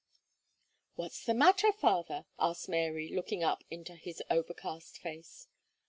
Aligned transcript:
"What's 0.95 1.23
the 1.23 1.35
matter, 1.35 1.71
father?" 1.71 2.25
asked 2.39 2.67
Mary, 2.67 3.09
looking 3.13 3.43
up 3.43 3.63
into 3.69 3.93
his 3.95 4.23
overcast 4.31 4.97
face. 4.97 5.47